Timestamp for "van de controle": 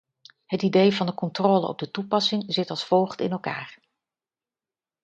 0.95-1.67